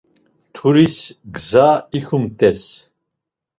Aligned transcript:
Mturis, 0.49 0.97
gza 1.35 1.67
ikumtes. 1.99 2.63